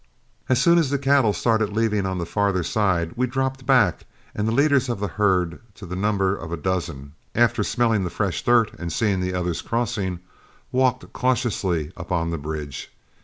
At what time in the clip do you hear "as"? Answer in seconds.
0.49-0.59, 0.79-0.89